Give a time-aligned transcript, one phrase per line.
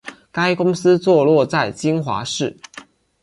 [0.31, 2.57] 该公司坐落在金华市。